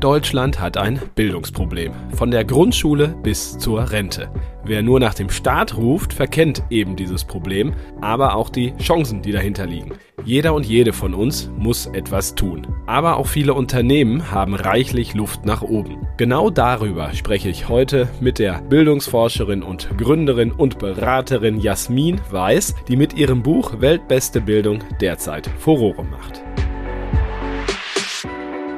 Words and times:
Deutschland 0.00 0.60
hat 0.60 0.76
ein 0.76 1.00
Bildungsproblem. 1.14 1.92
Von 2.14 2.30
der 2.30 2.44
Grundschule 2.44 3.16
bis 3.22 3.56
zur 3.58 3.90
Rente. 3.90 4.28
Wer 4.64 4.82
nur 4.82 5.00
nach 5.00 5.14
dem 5.14 5.30
Staat 5.30 5.76
ruft, 5.76 6.12
verkennt 6.12 6.62
eben 6.70 6.96
dieses 6.96 7.24
Problem, 7.24 7.72
aber 8.00 8.34
auch 8.34 8.50
die 8.50 8.74
Chancen, 8.76 9.22
die 9.22 9.32
dahinter 9.32 9.64
liegen. 9.64 9.92
Jeder 10.24 10.54
und 10.54 10.66
jede 10.66 10.92
von 10.92 11.14
uns 11.14 11.50
muss 11.56 11.86
etwas 11.86 12.34
tun. 12.34 12.66
Aber 12.86 13.16
auch 13.16 13.28
viele 13.28 13.54
Unternehmen 13.54 14.32
haben 14.32 14.54
reichlich 14.54 15.14
Luft 15.14 15.46
nach 15.46 15.62
oben. 15.62 16.06
Genau 16.16 16.50
darüber 16.50 17.12
spreche 17.14 17.48
ich 17.48 17.68
heute 17.68 18.08
mit 18.20 18.38
der 18.38 18.60
Bildungsforscherin 18.62 19.62
und 19.62 19.96
Gründerin 19.96 20.52
und 20.52 20.78
Beraterin 20.78 21.60
Jasmin 21.60 22.20
Weiß, 22.30 22.74
die 22.88 22.96
mit 22.96 23.14
ihrem 23.14 23.42
Buch 23.42 23.80
Weltbeste 23.80 24.40
Bildung 24.40 24.80
derzeit 25.00 25.48
Furore 25.58 26.04
macht. 26.04 26.42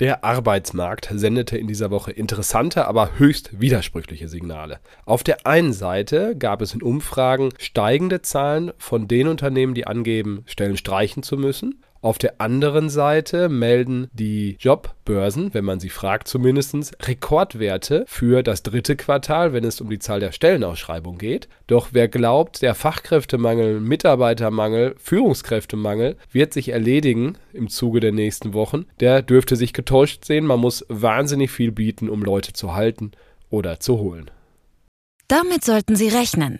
Der 0.00 0.24
Arbeitsmarkt 0.24 1.10
sendete 1.12 1.56
in 1.58 1.66
dieser 1.66 1.90
Woche 1.90 2.10
interessante, 2.10 2.86
aber 2.86 3.18
höchst 3.18 3.60
widersprüchliche 3.60 4.28
Signale. 4.28 4.80
Auf 5.04 5.22
der 5.22 5.46
einen 5.46 5.72
Seite 5.72 6.34
gab 6.36 6.62
es 6.62 6.74
in 6.74 6.82
Umfragen 6.82 7.50
steigende 7.58 8.22
Zahlen 8.22 8.72
von 8.78 9.06
den 9.06 9.28
Unternehmen, 9.28 9.74
die 9.74 9.86
angeben, 9.86 10.42
Stellen 10.46 10.76
streichen 10.76 11.22
zu 11.22 11.36
müssen. 11.36 11.82
Auf 12.02 12.18
der 12.18 12.40
anderen 12.40 12.90
Seite 12.90 13.48
melden 13.48 14.08
die 14.12 14.56
Jobbörsen, 14.58 15.54
wenn 15.54 15.64
man 15.64 15.78
sie 15.78 15.88
fragt 15.88 16.26
zumindest, 16.26 16.96
Rekordwerte 17.06 18.04
für 18.08 18.42
das 18.42 18.64
dritte 18.64 18.96
Quartal, 18.96 19.52
wenn 19.52 19.62
es 19.62 19.80
um 19.80 19.88
die 19.88 20.00
Zahl 20.00 20.18
der 20.18 20.32
Stellenausschreibungen 20.32 21.18
geht. 21.18 21.48
Doch 21.68 21.90
wer 21.92 22.08
glaubt, 22.08 22.60
der 22.60 22.74
Fachkräftemangel, 22.74 23.78
Mitarbeitermangel, 23.78 24.96
Führungskräftemangel 24.98 26.16
wird 26.32 26.52
sich 26.52 26.70
erledigen 26.70 27.38
im 27.52 27.68
Zuge 27.68 28.00
der 28.00 28.10
nächsten 28.10 28.52
Wochen, 28.52 28.86
der 28.98 29.22
dürfte 29.22 29.54
sich 29.54 29.72
getäuscht 29.72 30.24
sehen. 30.24 30.44
Man 30.44 30.58
muss 30.58 30.84
wahnsinnig 30.88 31.52
viel 31.52 31.70
bieten, 31.70 32.08
um 32.08 32.24
Leute 32.24 32.52
zu 32.52 32.74
halten 32.74 33.12
oder 33.48 33.78
zu 33.78 34.00
holen. 34.00 34.28
Damit 35.28 35.64
sollten 35.64 35.94
Sie 35.94 36.08
rechnen. 36.08 36.58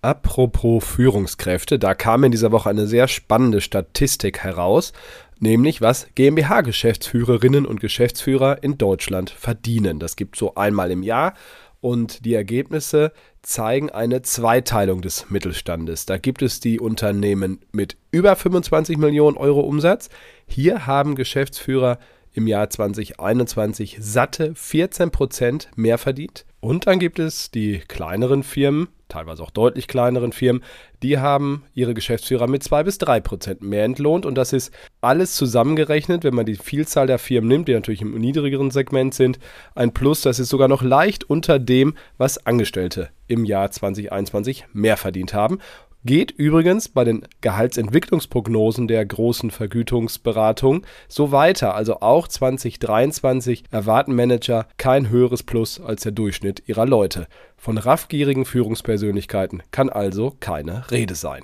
Apropos 0.00 0.84
Führungskräfte, 0.84 1.78
da 1.78 1.94
kam 1.94 2.22
in 2.22 2.30
dieser 2.30 2.52
Woche 2.52 2.70
eine 2.70 2.86
sehr 2.86 3.08
spannende 3.08 3.60
Statistik 3.60 4.38
heraus, 4.38 4.92
nämlich 5.40 5.80
was 5.80 6.06
GmbH-Geschäftsführerinnen 6.14 7.66
und 7.66 7.80
Geschäftsführer 7.80 8.62
in 8.62 8.78
Deutschland 8.78 9.30
verdienen. 9.30 9.98
Das 9.98 10.14
gibt 10.14 10.36
so 10.36 10.54
einmal 10.54 10.92
im 10.92 11.02
Jahr 11.02 11.34
und 11.80 12.24
die 12.24 12.34
Ergebnisse 12.34 13.12
zeigen 13.42 13.90
eine 13.90 14.22
Zweiteilung 14.22 15.00
des 15.00 15.30
Mittelstandes. 15.30 16.06
Da 16.06 16.18
gibt 16.18 16.42
es 16.42 16.60
die 16.60 16.78
Unternehmen 16.78 17.60
mit 17.72 17.96
über 18.12 18.36
25 18.36 18.98
Millionen 18.98 19.36
Euro 19.36 19.60
Umsatz. 19.60 20.10
Hier 20.46 20.86
haben 20.86 21.16
Geschäftsführer 21.16 21.98
im 22.32 22.46
Jahr 22.46 22.70
2021 22.70 23.98
satte 24.00 24.54
14 24.54 25.10
Prozent 25.10 25.70
mehr 25.74 25.98
verdient. 25.98 26.44
Und 26.60 26.86
dann 26.86 27.00
gibt 27.00 27.18
es 27.18 27.50
die 27.50 27.78
kleineren 27.78 28.42
Firmen, 28.42 28.88
teilweise 29.08 29.42
auch 29.42 29.50
deutlich 29.50 29.88
kleineren 29.88 30.32
Firmen, 30.32 30.62
die 31.02 31.18
haben 31.18 31.64
ihre 31.74 31.94
Geschäftsführer 31.94 32.46
mit 32.46 32.62
zwei 32.62 32.82
bis 32.82 32.98
drei 32.98 33.20
Prozent 33.20 33.62
mehr 33.62 33.84
entlohnt. 33.84 34.26
Und 34.26 34.34
das 34.34 34.52
ist 34.52 34.72
alles 35.00 35.34
zusammengerechnet, 35.34 36.24
wenn 36.24 36.34
man 36.34 36.46
die 36.46 36.56
Vielzahl 36.56 37.06
der 37.06 37.18
Firmen 37.18 37.48
nimmt, 37.48 37.68
die 37.68 37.74
natürlich 37.74 38.02
im 38.02 38.18
niedrigeren 38.18 38.70
Segment 38.70 39.14
sind, 39.14 39.38
ein 39.74 39.92
Plus, 39.92 40.22
das 40.22 40.38
ist 40.38 40.48
sogar 40.48 40.68
noch 40.68 40.82
leicht 40.82 41.24
unter 41.24 41.58
dem, 41.58 41.94
was 42.16 42.46
Angestellte 42.46 43.10
im 43.28 43.44
Jahr 43.44 43.70
2021 43.70 44.66
mehr 44.72 44.96
verdient 44.96 45.34
haben. 45.34 45.58
Geht 46.04 46.30
übrigens 46.30 46.88
bei 46.88 47.02
den 47.02 47.26
Gehaltsentwicklungsprognosen 47.40 48.86
der 48.86 49.04
großen 49.04 49.50
Vergütungsberatung 49.50 50.86
so 51.08 51.32
weiter. 51.32 51.74
Also 51.74 52.00
auch 52.00 52.28
2023 52.28 53.64
erwarten 53.72 54.14
Manager 54.14 54.68
kein 54.76 55.10
höheres 55.10 55.42
Plus 55.42 55.80
als 55.80 56.02
der 56.02 56.12
Durchschnitt 56.12 56.62
ihrer 56.66 56.86
Leute. 56.86 57.26
Von 57.56 57.78
raffgierigen 57.78 58.44
Führungspersönlichkeiten 58.44 59.64
kann 59.72 59.90
also 59.90 60.36
keine 60.38 60.88
Rede 60.92 61.16
sein. 61.16 61.42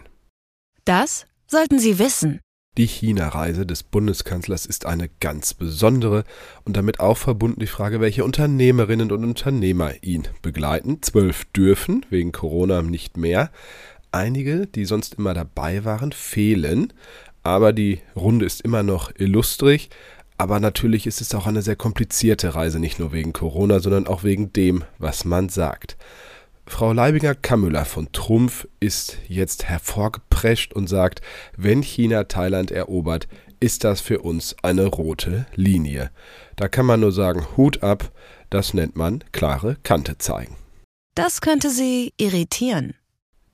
Das 0.84 1.26
sollten 1.48 1.80
Sie 1.80 1.98
wissen. 1.98 2.40
Die 2.76 2.86
China-Reise 2.86 3.66
des 3.66 3.84
Bundeskanzlers 3.84 4.66
ist 4.66 4.84
eine 4.84 5.08
ganz 5.20 5.54
besondere 5.54 6.24
und 6.64 6.76
damit 6.76 6.98
auch 6.98 7.16
verbunden 7.16 7.60
die 7.60 7.68
Frage, 7.68 8.00
welche 8.00 8.24
Unternehmerinnen 8.24 9.12
und 9.12 9.22
Unternehmer 9.22 9.92
ihn 10.02 10.24
begleiten. 10.42 11.00
Zwölf 11.00 11.44
dürfen, 11.44 12.04
wegen 12.10 12.32
Corona 12.32 12.82
nicht 12.82 13.16
mehr 13.16 13.52
einige, 14.14 14.66
die 14.66 14.84
sonst 14.84 15.14
immer 15.14 15.34
dabei 15.34 15.84
waren, 15.84 16.12
fehlen. 16.12 16.92
Aber 17.42 17.72
die 17.72 18.00
Runde 18.16 18.46
ist 18.46 18.62
immer 18.62 18.82
noch 18.82 19.12
illustrig. 19.16 19.90
Aber 20.38 20.58
natürlich 20.58 21.06
ist 21.06 21.20
es 21.20 21.34
auch 21.34 21.46
eine 21.46 21.62
sehr 21.62 21.76
komplizierte 21.76 22.54
Reise, 22.54 22.80
nicht 22.80 22.98
nur 22.98 23.12
wegen 23.12 23.32
Corona, 23.32 23.80
sondern 23.80 24.06
auch 24.06 24.24
wegen 24.24 24.52
dem, 24.52 24.84
was 24.98 25.24
man 25.24 25.48
sagt. 25.48 25.96
Frau 26.66 26.92
Leibinger-Kammüller 26.92 27.84
von 27.84 28.10
Trumpf 28.12 28.66
ist 28.80 29.18
jetzt 29.28 29.64
hervorgeprescht 29.64 30.72
und 30.72 30.88
sagt, 30.88 31.20
wenn 31.56 31.82
China 31.82 32.24
Thailand 32.24 32.70
erobert, 32.70 33.28
ist 33.60 33.84
das 33.84 34.00
für 34.00 34.20
uns 34.20 34.56
eine 34.62 34.86
rote 34.86 35.46
Linie. 35.54 36.10
Da 36.56 36.68
kann 36.68 36.86
man 36.86 37.00
nur 37.00 37.12
sagen, 37.12 37.46
Hut 37.56 37.82
ab, 37.82 38.10
das 38.50 38.74
nennt 38.74 38.96
man 38.96 39.22
klare 39.32 39.76
Kante 39.82 40.18
zeigen. 40.18 40.56
Das 41.14 41.40
könnte 41.40 41.70
Sie 41.70 42.12
irritieren. 42.16 42.94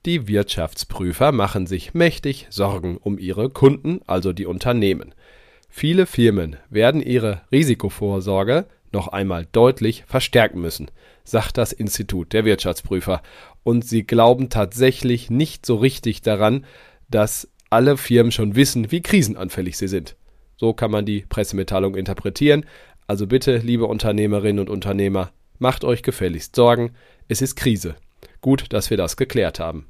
Die 0.07 0.27
Wirtschaftsprüfer 0.27 1.31
machen 1.31 1.67
sich 1.67 1.93
mächtig 1.93 2.47
Sorgen 2.49 2.97
um 2.97 3.19
ihre 3.19 3.51
Kunden, 3.51 4.01
also 4.07 4.33
die 4.33 4.47
Unternehmen. 4.47 5.13
Viele 5.69 6.07
Firmen 6.07 6.55
werden 6.71 7.03
ihre 7.03 7.41
Risikovorsorge 7.51 8.65
noch 8.91 9.09
einmal 9.09 9.45
deutlich 9.51 10.03
verstärken 10.07 10.59
müssen, 10.59 10.89
sagt 11.23 11.59
das 11.59 11.71
Institut 11.71 12.33
der 12.33 12.45
Wirtschaftsprüfer. 12.45 13.21
Und 13.63 13.85
sie 13.85 14.01
glauben 14.01 14.49
tatsächlich 14.49 15.29
nicht 15.29 15.67
so 15.67 15.75
richtig 15.75 16.23
daran, 16.23 16.65
dass 17.11 17.47
alle 17.69 17.95
Firmen 17.95 18.31
schon 18.31 18.55
wissen, 18.55 18.91
wie 18.91 19.01
krisenanfällig 19.01 19.77
sie 19.77 19.87
sind. 19.87 20.15
So 20.57 20.73
kann 20.73 20.89
man 20.89 21.05
die 21.05 21.25
Pressemitteilung 21.29 21.95
interpretieren. 21.95 22.65
Also 23.05 23.27
bitte, 23.27 23.57
liebe 23.57 23.85
Unternehmerinnen 23.85 24.59
und 24.59 24.69
Unternehmer, 24.71 25.31
macht 25.59 25.83
euch 25.83 26.01
gefälligst 26.01 26.55
Sorgen. 26.55 26.93
Es 27.27 27.43
ist 27.43 27.55
Krise. 27.55 27.95
Gut, 28.41 28.73
dass 28.73 28.89
wir 28.89 28.97
das 28.97 29.15
geklärt 29.15 29.59
haben. 29.59 29.85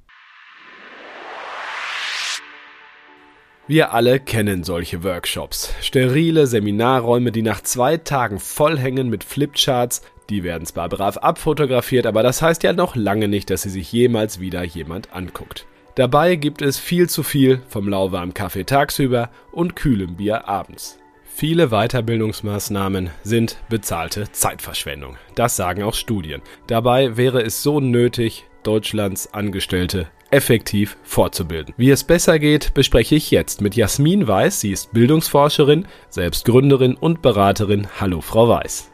Wir 3.72 3.94
alle 3.94 4.20
kennen 4.20 4.66
solche 4.66 5.02
Workshops. 5.06 5.74
Sterile 5.80 6.46
Seminarräume, 6.46 7.32
die 7.32 7.42
nach 7.42 7.62
zwei 7.62 7.96
Tagen 7.96 8.38
vollhängen 8.38 9.10
mit 9.10 9.24
Flipcharts. 9.24 10.02
Die 10.30 10.44
werden 10.44 10.66
zwar 10.66 10.90
brav 10.90 11.16
abfotografiert, 11.16 12.06
aber 12.06 12.22
das 12.22 12.42
heißt 12.42 12.64
ja 12.64 12.74
noch 12.74 12.98
lange 12.98 13.30
nicht, 13.30 13.50
dass 13.50 13.62
sie 13.62 13.70
sich 13.70 13.90
jemals 13.94 14.42
wieder 14.42 14.62
jemand 14.66 15.16
anguckt. 15.16 15.68
Dabei 15.96 16.36
gibt 16.36 16.62
es 16.62 16.80
viel 16.80 17.08
zu 17.08 17.24
viel 17.24 17.62
vom 17.70 17.88
lauwarmen 17.88 18.34
Kaffee 18.34 18.66
tagsüber 18.66 19.30
und 19.54 19.78
kühlem 19.78 20.18
Bier 20.18 20.50
abends. 20.50 21.00
Viele 21.24 21.70
Weiterbildungsmaßnahmen 21.70 23.10
sind 23.24 23.56
bezahlte 23.70 24.30
Zeitverschwendung. 24.34 25.16
Das 25.36 25.56
sagen 25.56 25.84
auch 25.84 25.94
Studien. 25.94 26.42
Dabei 26.68 27.16
wäre 27.16 27.42
es 27.42 27.64
so 27.64 27.80
nötig, 27.80 28.44
Deutschlands 28.64 29.34
Angestellte 29.34 30.10
effektiv 30.32 30.98
fortzubilden. 31.04 31.74
Wie 31.78 31.92
es 31.92 32.04
besser 32.04 32.40
geht, 32.40 32.74
bespreche 32.74 33.16
ich 33.16 33.32
jetzt 33.32 33.62
mit 33.62 33.76
Jasmin 33.76 34.28
Weiß. 34.28 34.62
Sie 34.62 34.72
ist 34.72 34.94
Bildungsforscherin, 34.94 35.86
selbst 36.10 36.46
Gründerin 36.46 36.96
und 36.96 37.22
Beraterin. 37.22 37.88
Hallo, 38.00 38.22
Frau 38.22 38.50
Weiß. 38.50 38.90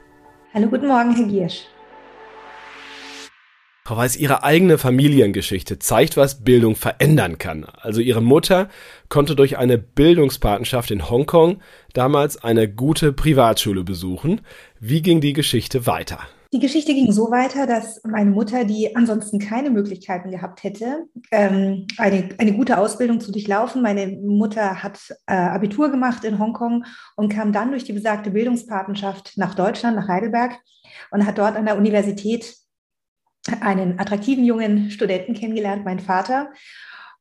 Hallo, 0.53 0.67
guten 0.67 0.87
Morgen, 0.87 1.15
Herr 1.15 1.27
Giersch. 1.27 1.65
Frau 3.87 3.95
Weiß, 3.95 4.17
Ihre 4.17 4.43
eigene 4.43 4.77
Familiengeschichte 4.77 5.79
zeigt, 5.79 6.17
was 6.17 6.43
Bildung 6.43 6.75
verändern 6.75 7.37
kann. 7.37 7.63
Also 7.63 8.01
Ihre 8.01 8.21
Mutter 8.21 8.67
konnte 9.07 9.33
durch 9.33 9.57
eine 9.57 9.77
Bildungspatenschaft 9.77 10.91
in 10.91 11.09
Hongkong 11.09 11.61
damals 11.93 12.43
eine 12.43 12.67
gute 12.67 13.13
Privatschule 13.13 13.85
besuchen. 13.85 14.41
Wie 14.81 15.01
ging 15.01 15.21
die 15.21 15.31
Geschichte 15.31 15.85
weiter? 15.85 16.19
Die 16.53 16.59
Geschichte 16.59 16.93
ging 16.93 17.11
so 17.11 17.29
weiter, 17.29 17.67
dass 17.67 18.01
meine 18.05 18.29
Mutter, 18.29 18.63
die 18.63 18.95
ansonsten 18.95 19.37
keine 19.37 19.69
Möglichkeiten 19.69 20.31
gehabt 20.31 20.63
hätte, 20.63 21.05
ähm, 21.31 21.87
eine, 21.97 22.29
eine 22.37 22.53
gute 22.53 22.77
Ausbildung 22.77 23.19
zu 23.19 23.33
durchlaufen. 23.33 23.81
Meine 23.81 24.07
Mutter 24.07 24.81
hat 24.81 24.99
äh, 25.25 25.33
Abitur 25.33 25.91
gemacht 25.91 26.23
in 26.23 26.39
Hongkong 26.39 26.85
und 27.17 27.29
kam 27.29 27.51
dann 27.51 27.71
durch 27.71 27.83
die 27.83 27.93
besagte 27.93 28.31
Bildungspatenschaft 28.31 29.33
nach 29.35 29.55
Deutschland, 29.55 29.97
nach 29.97 30.07
Heidelberg 30.07 30.57
und 31.11 31.25
hat 31.25 31.37
dort 31.37 31.57
an 31.57 31.65
der 31.65 31.77
Universität 31.77 32.55
einen 33.61 33.99
attraktiven 33.99 34.45
jungen 34.45 34.89
Studenten 34.89 35.33
kennengelernt, 35.33 35.85
meinen 35.85 35.99
Vater. 35.99 36.51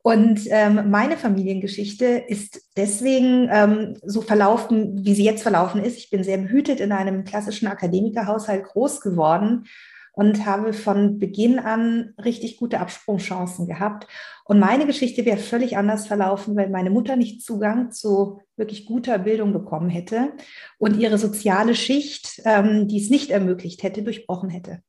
Und 0.07 0.43
ähm, 0.51 0.89
meine 0.89 1.17
Familiengeschichte 1.17 2.05
ist 2.05 2.63
deswegen 2.77 3.49
ähm, 3.51 3.99
so 4.05 4.21
verlaufen, 4.21 5.05
wie 5.05 5.17
sie 5.17 5.25
jetzt 5.25 5.43
verlaufen 5.43 5.83
ist. 5.83 5.99
Ich 5.99 6.11
bin 6.11 6.23
sehr 6.23 6.39
behütet 6.39 6.79
in 6.79 6.93
einem 6.93 7.25
klassischen 7.25 7.67
Akademikerhaushalt 7.67 8.63
groß 8.67 9.01
geworden 9.01 9.65
und 10.13 10.47
habe 10.47 10.75
von 10.75 11.19
Beginn 11.19 11.59
an 11.59 12.15
richtig 12.25 12.57
gute 12.57 12.79
Absprungchancen 12.79 13.67
gehabt. 13.67 14.07
Und 14.45 14.61
meine 14.61 14.87
Geschichte 14.87 15.25
wäre 15.25 15.39
völlig 15.39 15.77
anders 15.77 16.07
verlaufen, 16.07 16.55
wenn 16.55 16.71
meine 16.71 16.91
Mutter 16.91 17.17
nicht 17.17 17.43
Zugang 17.43 17.91
zu 17.91 18.39
wirklich 18.57 18.87
guter 18.87 19.19
Bildung 19.19 19.53
bekommen 19.53 19.91
hätte 19.91 20.35
und 20.79 21.01
ihre 21.01 21.19
soziale 21.19 21.75
Schicht, 21.75 22.43
ähm, 22.45 22.87
die 22.87 23.03
es 23.03 23.11
nicht 23.11 23.31
ermöglicht 23.31 23.83
hätte, 23.83 24.05
durchbrochen 24.05 24.51
hätte. 24.51 24.83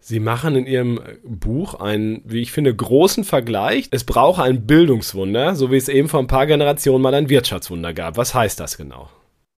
Sie 0.00 0.18
machen 0.18 0.56
in 0.56 0.66
Ihrem 0.66 1.00
Buch 1.24 1.74
einen, 1.74 2.22
wie 2.24 2.40
ich 2.40 2.52
finde, 2.52 2.74
großen 2.74 3.22
Vergleich. 3.24 3.88
Es 3.90 4.04
braucht 4.04 4.40
ein 4.40 4.66
Bildungswunder, 4.66 5.54
so 5.54 5.70
wie 5.70 5.76
es 5.76 5.88
eben 5.88 6.08
vor 6.08 6.20
ein 6.20 6.26
paar 6.26 6.46
Generationen 6.46 7.02
mal 7.02 7.14
ein 7.14 7.28
Wirtschaftswunder 7.28 7.92
gab. 7.92 8.16
Was 8.16 8.34
heißt 8.34 8.58
das 8.58 8.76
genau? 8.76 9.10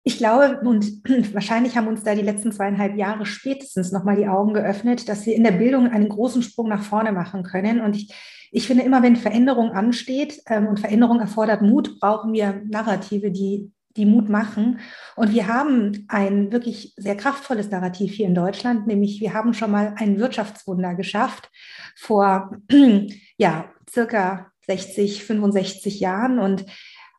Ich 0.03 0.17
glaube, 0.17 0.61
und 0.65 1.03
wahrscheinlich 1.35 1.77
haben 1.77 1.89
uns 1.89 2.03
da 2.03 2.15
die 2.15 2.23
letzten 2.23 2.53
zweieinhalb 2.53 2.97
Jahre 2.97 3.27
spätestens 3.27 3.93
nochmal 3.93 4.17
die 4.17 4.29
Augen 4.29 4.55
geöffnet, 4.55 5.09
dass 5.09 5.27
wir 5.27 5.35
in 5.35 5.45
der 5.45 5.53
Bildung 5.53 5.89
einen 5.89 6.09
großen 6.09 6.43
Sprung 6.43 6.69
nach 6.69 6.83
vorne 6.83 7.13
machen 7.13 7.43
können. 7.43 7.81
Und 7.83 7.97
ich, 7.97 8.15
ich 8.51 8.67
finde 8.67 8.85
immer, 8.85 9.03
wenn 9.03 9.17
Veränderung 9.17 9.73
ansteht 9.73 10.41
ähm, 10.47 10.67
und 10.69 10.81
Veränderung 10.81 11.21
erfordert 11.21 11.61
Mut, 11.61 12.01
brauchen 12.01 12.33
wir 12.33 12.63
Narrative, 12.67 13.31
die 13.31 13.71
die 13.97 14.07
Mut 14.07 14.29
machen. 14.29 14.81
Und 15.17 15.33
wir 15.33 15.49
haben 15.49 16.05
ein 16.09 16.53
wirklich 16.53 16.95
sehr 16.97 17.17
kraftvolles 17.17 17.71
Narrativ 17.71 18.13
hier 18.13 18.27
in 18.27 18.35
Deutschland, 18.35 18.87
nämlich 18.87 19.21
wir 19.21 19.35
haben 19.35 19.55
schon 19.55 19.71
mal 19.71 19.95
ein 19.97 20.19
Wirtschaftswunder 20.19 20.95
geschafft 20.95 21.51
vor 21.97 22.57
ja, 23.37 23.71
circa 23.91 24.51
60, 24.67 25.25
65 25.25 26.01
Jahren. 26.01 26.39
Und 26.39 26.65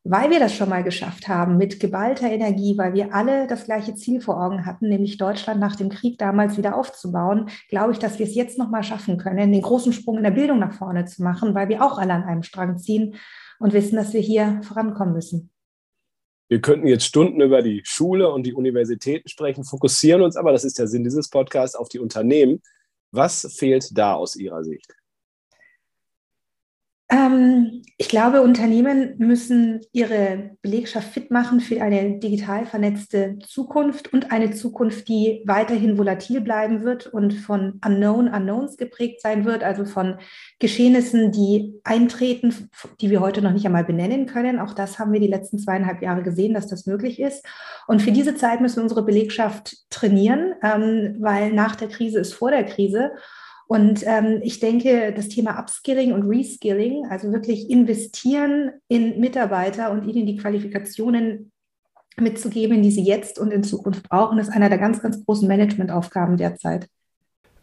weil 0.04 0.32
wir 0.32 0.40
das 0.40 0.56
schon 0.56 0.70
mal 0.70 0.84
geschafft 0.84 1.28
haben 1.28 1.58
mit 1.58 1.80
geballter 1.80 2.30
Energie, 2.30 2.76
weil 2.78 2.94
wir 2.94 3.14
alle 3.14 3.46
das 3.46 3.66
gleiche 3.66 3.94
Ziel 3.94 4.20
vor 4.20 4.44
Augen 4.44 4.66
hatten, 4.66 4.90
nämlich 4.90 5.18
Deutschland 5.18 5.60
nach 5.60 5.76
dem 5.76 5.90
Krieg 5.90 6.18
damals 6.18 6.58
wieder 6.58 6.76
aufzubauen, 6.76 7.50
glaube 7.70 7.92
ich, 7.92 8.00
dass 8.00 8.18
wir 8.18 8.26
es 8.26 8.34
jetzt 8.34 8.58
noch 8.58 8.70
mal 8.70 8.84
schaffen 8.84 9.18
können, 9.18 9.52
den 9.52 9.62
großen 9.62 9.94
Sprung 9.94 10.18
in 10.18 10.24
der 10.24 10.32
Bildung 10.32 10.58
nach 10.58 10.74
vorne 10.74 11.06
zu 11.06 11.22
machen, 11.22 11.54
weil 11.54 11.70
wir 11.70 11.84
auch 11.84 12.00
alle 12.00 12.14
an 12.14 12.24
einem 12.24 12.44
Strang 12.44 12.80
ziehen 12.80 13.16
und 13.60 13.74
wissen, 13.74 13.96
dass 13.96 14.14
wir 14.14 14.22
hier 14.22 14.62
vorankommen 14.64 15.14
müssen. 15.14 15.51
Wir 16.52 16.60
könnten 16.60 16.86
jetzt 16.86 17.06
Stunden 17.06 17.40
über 17.40 17.62
die 17.62 17.82
Schule 17.86 18.30
und 18.30 18.44
die 18.44 18.54
Universitäten 18.54 19.30
sprechen, 19.30 19.64
fokussieren 19.64 20.22
uns 20.22 20.36
aber, 20.36 20.52
das 20.52 20.66
ist 20.66 20.78
der 20.78 20.88
Sinn 20.88 21.06
dieses 21.06 21.30
Podcasts, 21.30 21.78
auf 21.78 21.88
die 21.88 22.00
Unternehmen. 22.00 22.62
Was 23.12 23.56
fehlt 23.58 23.98
da 23.98 24.16
aus 24.16 24.36
Ihrer 24.36 24.62
Sicht? 24.66 24.94
Ähm, 27.12 27.84
ich 27.98 28.08
glaube, 28.08 28.42
Unternehmen 28.42 29.16
müssen 29.18 29.82
ihre 29.92 30.56
Belegschaft 30.62 31.10
fit 31.10 31.30
machen 31.30 31.60
für 31.60 31.82
eine 31.82 32.20
digital 32.20 32.66
vernetzte 32.66 33.38
Zukunft 33.46 34.14
und 34.14 34.32
eine 34.32 34.52
Zukunft, 34.52 35.10
die 35.10 35.44
weiterhin 35.46 35.98
volatil 35.98 36.40
bleiben 36.40 36.84
wird 36.84 37.08
und 37.08 37.34
von 37.34 37.82
Unknown 37.86 38.30
Unknowns 38.30 38.78
geprägt 38.78 39.22
sein 39.22 39.44
wird, 39.44 39.62
also 39.64 39.84
von 39.84 40.20
Geschehnissen, 40.60 41.34
die 41.34 41.82
eintreten, 41.84 42.70
die 43.02 43.10
wir 43.10 43.20
heute 43.20 43.42
noch 43.42 43.52
nicht 43.52 43.66
einmal 43.66 43.84
benennen 43.84 44.26
können. 44.26 44.60
Auch 44.60 44.74
das 44.74 44.98
haben 44.98 45.12
wir 45.12 45.20
die 45.20 45.28
letzten 45.28 45.60
zweieinhalb 45.60 46.02
Jahre 46.02 46.24
gesehen, 46.24 46.54
dass 46.54 46.68
das 46.68 46.86
möglich 46.86 47.20
ist. 47.20 47.46
Und 47.88 48.02
für 48.02 48.14
diese 48.14 48.36
Zeit 48.36 48.62
müssen 48.62 48.78
wir 48.78 48.84
unsere 48.84 49.04
Belegschaft 49.04 49.76
trainieren, 49.90 50.54
ähm, 50.64 51.18
weil 51.20 51.52
nach 51.52 51.76
der 51.76 51.90
Krise 51.90 52.20
ist 52.20 52.34
vor 52.34 52.52
der 52.52 52.64
Krise. 52.64 53.12
Und 53.72 54.04
ähm, 54.06 54.42
ich 54.44 54.60
denke, 54.60 55.14
das 55.16 55.30
Thema 55.30 55.58
Upskilling 55.58 56.12
und 56.12 56.28
Reskilling, 56.28 57.06
also 57.10 57.32
wirklich 57.32 57.70
investieren 57.70 58.72
in 58.90 59.22
Mitarbeiter 59.22 59.92
und 59.92 60.06
ihnen 60.10 60.26
die 60.26 60.36
Qualifikationen 60.36 61.54
mitzugeben, 62.18 62.84
die 62.84 62.92
sie 62.92 63.06
jetzt 63.06 63.40
und 63.40 63.54
in 63.54 63.64
Zukunft 63.64 64.10
brauchen, 64.10 64.40
ist 64.40 64.50
einer 64.50 64.68
der 64.68 64.78
ganz, 64.78 65.02
ganz 65.02 65.26
großen 65.26 65.48
Managementaufgaben 65.48 66.36
derzeit. 66.36 66.90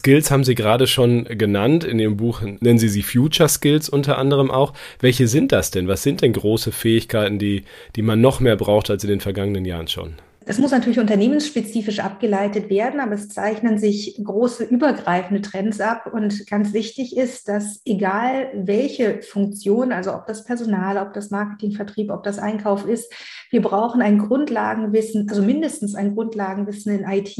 Skills 0.00 0.30
haben 0.30 0.44
Sie 0.44 0.54
gerade 0.54 0.86
schon 0.86 1.24
genannt. 1.24 1.84
In 1.84 1.98
Ihrem 1.98 2.16
Buch 2.16 2.40
nennen 2.40 2.78
Sie 2.78 2.88
sie 2.88 3.02
Future 3.02 3.50
Skills 3.50 3.90
unter 3.90 4.16
anderem 4.16 4.50
auch. 4.50 4.72
Welche 5.00 5.28
sind 5.28 5.52
das 5.52 5.70
denn? 5.72 5.88
Was 5.88 6.02
sind 6.02 6.22
denn 6.22 6.32
große 6.32 6.72
Fähigkeiten, 6.72 7.38
die, 7.38 7.64
die 7.96 8.02
man 8.02 8.22
noch 8.22 8.40
mehr 8.40 8.56
braucht 8.56 8.88
als 8.88 9.04
in 9.04 9.10
den 9.10 9.20
vergangenen 9.20 9.66
Jahren 9.66 9.88
schon? 9.88 10.14
Das 10.48 10.56
muss 10.56 10.70
natürlich 10.70 10.98
unternehmensspezifisch 10.98 12.00
abgeleitet 12.00 12.70
werden, 12.70 13.00
aber 13.00 13.12
es 13.12 13.28
zeichnen 13.28 13.76
sich 13.76 14.18
große 14.24 14.64
übergreifende 14.64 15.42
Trends 15.42 15.78
ab. 15.78 16.10
Und 16.10 16.46
ganz 16.46 16.72
wichtig 16.72 17.18
ist, 17.18 17.48
dass 17.48 17.82
egal 17.84 18.50
welche 18.54 19.20
Funktion, 19.20 19.92
also 19.92 20.14
ob 20.14 20.26
das 20.26 20.46
Personal, 20.46 20.96
ob 20.96 21.12
das 21.12 21.30
Marketing, 21.30 21.72
Vertrieb, 21.72 22.10
ob 22.10 22.22
das 22.22 22.38
Einkauf 22.38 22.88
ist, 22.88 23.12
wir 23.50 23.60
brauchen 23.60 24.00
ein 24.00 24.16
Grundlagenwissen, 24.16 25.28
also 25.28 25.42
mindestens 25.42 25.94
ein 25.94 26.14
Grundlagenwissen 26.14 26.98
in 26.98 27.04
IT 27.06 27.36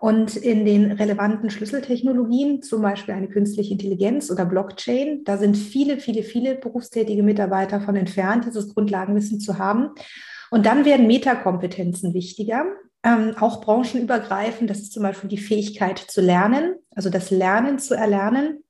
und 0.00 0.34
in 0.34 0.64
den 0.64 0.92
relevanten 0.92 1.50
Schlüsseltechnologien, 1.50 2.62
zum 2.62 2.80
Beispiel 2.80 3.12
eine 3.12 3.28
künstliche 3.28 3.74
Intelligenz 3.74 4.30
oder 4.30 4.46
Blockchain. 4.46 5.24
Da 5.24 5.36
sind 5.36 5.58
viele, 5.58 5.98
viele, 5.98 6.22
viele 6.22 6.54
berufstätige 6.54 7.22
Mitarbeiter 7.22 7.82
von 7.82 7.96
entfernt, 7.96 8.46
dieses 8.46 8.72
Grundlagenwissen 8.72 9.40
zu 9.40 9.58
haben. 9.58 9.90
Und 10.54 10.66
dann 10.66 10.84
werden 10.84 11.08
Metakompetenzen 11.08 12.14
wichtiger, 12.14 12.64
ähm, 13.02 13.34
auch 13.40 13.60
branchenübergreifend. 13.60 14.70
Das 14.70 14.78
ist 14.78 14.92
zum 14.92 15.02
Beispiel 15.02 15.28
die 15.28 15.36
Fähigkeit 15.36 15.98
zu 15.98 16.20
lernen, 16.20 16.76
also 16.94 17.10
das 17.10 17.32
Lernen 17.32 17.80
zu 17.80 17.96
erlernen. 17.96 18.62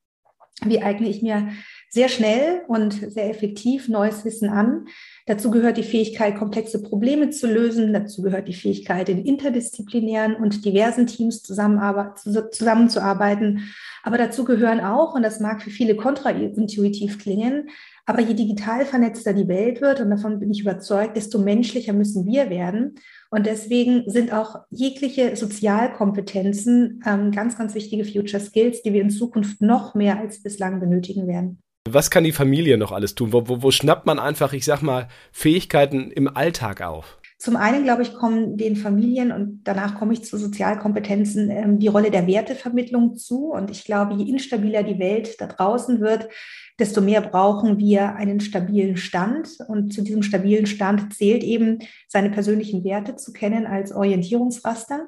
Wie 0.65 0.81
eigne 0.81 1.11
ich 1.11 1.21
mir 1.21 1.51
sehr 1.95 2.09
schnell 2.09 2.63
und 2.67 2.93
sehr 2.93 3.31
effektiv 3.31 3.89
neues 3.89 4.25
Wissen 4.25 4.49
an? 4.49 4.87
Dazu 5.27 5.51
gehört 5.51 5.79
die 5.79 5.85
Fähigkeit, 5.85 6.37
komplexe 6.37 6.83
Probleme 6.83 7.31
zu 7.31 7.47
lösen. 7.47 7.93
Dazu 7.93 8.23
gehört 8.23 8.49
die 8.49 8.55
Fähigkeit, 8.55 9.09
in 9.09 9.25
interdisziplinären 9.25 10.35
und 10.35 10.65
diversen 10.65 11.07
Teams 11.07 11.43
zusammenzuarbeiten. 11.43 13.61
Aber 14.03 14.19
dazu 14.19 14.45
gehören 14.45 14.81
auch, 14.81 15.15
und 15.15 15.23
das 15.23 15.39
mag 15.41 15.63
für 15.63 15.71
viele 15.71 15.97
kontraintuitiv 15.97 17.19
klingen, 17.19 17.71
aber 18.07 18.21
je 18.21 18.35
digital 18.35 18.85
vernetzter 18.85 19.33
die 19.33 19.49
Welt 19.49 19.81
wird, 19.81 20.01
und 20.01 20.11
davon 20.11 20.39
bin 20.39 20.51
ich 20.51 20.61
überzeugt, 20.61 21.17
desto 21.17 21.39
menschlicher 21.39 21.95
müssen 21.95 22.27
wir 22.27 22.51
werden. 22.51 22.97
Und 23.31 23.47
deswegen 23.47 24.03
sind 24.07 24.33
auch 24.33 24.57
jegliche 24.69 25.37
Sozialkompetenzen 25.37 27.03
ähm, 27.07 27.31
ganz, 27.31 27.57
ganz 27.57 27.75
wichtige 27.75 28.05
Future 28.05 28.43
Skills, 28.43 28.83
die 28.83 28.93
wir 28.93 29.01
in 29.01 29.11
Zukunft 29.11 29.63
noch 29.63 29.95
mehr 29.95 30.19
als 30.19 30.43
bislang 30.43 30.81
benötigen 30.81 31.27
werden. 31.27 31.64
Was 31.87 32.11
kann 32.11 32.25
die 32.25 32.33
Familie 32.33 32.79
noch 32.79 32.93
alles 32.93 33.15
tun? 33.15 33.35
Wo, 33.35 33.47
wo, 33.47 33.63
wo 33.63 33.71
schnappt 33.71 34.07
man 34.07 34.19
einfach, 34.19 34.55
ich 34.55 34.65
sag 34.65 34.81
mal, 34.81 35.09
Fähigkeiten 35.33 36.11
im 36.11 36.35
Alltag 36.35 36.81
auf? 36.81 37.19
Zum 37.37 37.57
einen, 37.57 37.85
glaube 37.85 38.01
ich, 38.01 38.15
kommen 38.15 38.57
den 38.57 38.75
Familien 38.75 39.31
und 39.31 39.65
danach 39.65 39.99
komme 39.99 40.15
ich 40.15 40.25
zu 40.25 40.39
Sozialkompetenzen 40.39 41.51
ähm, 41.51 41.79
die 41.79 41.89
Rolle 41.89 42.11
der 42.11 42.27
Wertevermittlung 42.27 43.17
zu. 43.17 43.51
Und 43.51 43.71
ich 43.71 43.85
glaube, 43.85 44.15
je 44.15 44.31
instabiler 44.31 44.83
die 44.83 44.99
Welt 44.99 45.39
da 45.43 45.47
draußen 45.47 46.01
wird, 46.01 46.31
desto 46.79 47.03
mehr 47.03 47.21
brauchen 47.21 47.79
wir 47.79 48.17
einen 48.17 48.41
stabilen 48.41 48.97
Stand. 48.97 49.51
Und 49.69 49.93
zu 49.93 50.01
diesem 50.01 50.23
stabilen 50.23 50.65
Stand 50.65 51.13
zählt 51.13 51.45
eben, 51.45 51.81
seine 52.09 52.31
persönlichen 52.31 52.83
Werte 52.83 53.17
zu 53.17 53.35
kennen 53.35 53.67
als 53.67 53.93
Orientierungsraster. 53.93 55.07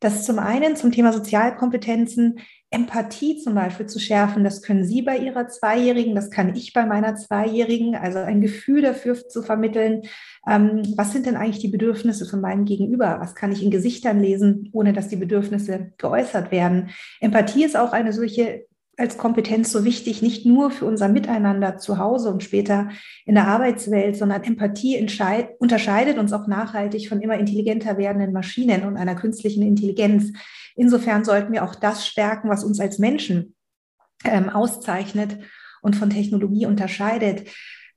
Das 0.00 0.24
zum 0.24 0.38
einen 0.38 0.76
zum 0.76 0.90
Thema 0.90 1.12
Sozialkompetenzen, 1.12 2.38
Empathie 2.74 3.38
zum 3.38 3.54
Beispiel 3.54 3.86
zu 3.86 4.00
schärfen. 4.00 4.42
Das 4.42 4.60
können 4.60 4.84
Sie 4.84 5.02
bei 5.02 5.16
Ihrer 5.16 5.48
Zweijährigen, 5.48 6.14
das 6.14 6.30
kann 6.30 6.54
ich 6.54 6.72
bei 6.72 6.84
meiner 6.84 7.14
Zweijährigen. 7.14 7.94
Also 7.94 8.18
ein 8.18 8.40
Gefühl 8.40 8.82
dafür 8.82 9.16
zu 9.28 9.42
vermitteln, 9.42 10.02
ähm, 10.46 10.82
was 10.96 11.12
sind 11.12 11.26
denn 11.26 11.36
eigentlich 11.36 11.60
die 11.60 11.68
Bedürfnisse 11.68 12.26
von 12.26 12.40
meinem 12.40 12.64
Gegenüber? 12.64 13.18
Was 13.20 13.34
kann 13.34 13.52
ich 13.52 13.62
in 13.62 13.70
Gesichtern 13.70 14.20
lesen, 14.20 14.68
ohne 14.72 14.92
dass 14.92 15.08
die 15.08 15.16
Bedürfnisse 15.16 15.92
geäußert 15.98 16.50
werden? 16.50 16.90
Empathie 17.20 17.64
ist 17.64 17.76
auch 17.76 17.92
eine 17.92 18.12
solche 18.12 18.66
als 18.96 19.18
Kompetenz 19.18 19.72
so 19.72 19.84
wichtig, 19.84 20.22
nicht 20.22 20.46
nur 20.46 20.70
für 20.70 20.84
unser 20.84 21.08
Miteinander 21.08 21.78
zu 21.78 21.98
Hause 21.98 22.30
und 22.30 22.42
später 22.42 22.90
in 23.24 23.34
der 23.34 23.48
Arbeitswelt, 23.48 24.16
sondern 24.16 24.44
Empathie 24.44 24.98
unterscheidet 25.58 26.18
uns 26.18 26.32
auch 26.32 26.46
nachhaltig 26.46 27.08
von 27.08 27.20
immer 27.20 27.38
intelligenter 27.38 27.98
werdenden 27.98 28.32
Maschinen 28.32 28.84
und 28.84 28.96
einer 28.96 29.14
künstlichen 29.14 29.62
Intelligenz. 29.62 30.32
Insofern 30.76 31.24
sollten 31.24 31.52
wir 31.52 31.64
auch 31.64 31.74
das 31.74 32.06
stärken, 32.06 32.48
was 32.48 32.64
uns 32.64 32.80
als 32.80 32.98
Menschen 32.98 33.54
ähm, 34.24 34.48
auszeichnet 34.48 35.38
und 35.82 35.96
von 35.96 36.10
Technologie 36.10 36.66
unterscheidet. 36.66 37.48